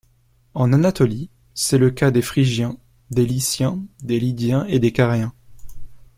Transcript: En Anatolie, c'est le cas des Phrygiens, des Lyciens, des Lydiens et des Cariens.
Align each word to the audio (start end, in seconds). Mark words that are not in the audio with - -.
En 0.55 0.73
Anatolie, 0.73 1.29
c'est 1.53 1.77
le 1.77 1.91
cas 1.91 2.09
des 2.09 2.23
Phrygiens, 2.23 2.75
des 3.11 3.23
Lyciens, 3.23 3.83
des 4.01 4.19
Lydiens 4.19 4.65
et 4.65 4.79
des 4.79 4.91
Cariens. 4.91 5.31